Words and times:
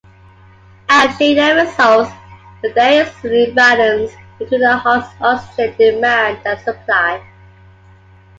Angina 0.89 1.53
results 1.53 2.09
when 2.61 2.73
there 2.73 3.03
is 3.05 3.23
an 3.23 3.33
imbalance 3.35 4.11
between 4.39 4.61
the 4.61 4.75
heart's 4.75 5.13
oxygen 5.21 5.77
demand 5.77 6.39
and 6.43 6.59
supply. 6.61 7.23